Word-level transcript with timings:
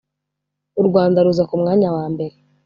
u 0.81 0.83
Rwanda 0.87 1.23
ruza 1.25 1.43
ku 1.49 1.55
mwanya 1.61 1.87
wa 1.95 2.05
mbere 2.13 2.35